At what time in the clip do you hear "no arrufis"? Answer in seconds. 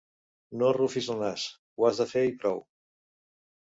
0.61-1.11